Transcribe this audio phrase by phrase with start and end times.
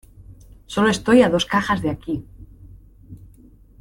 [0.65, 2.25] Sólo estoy a dos cajas de aquí.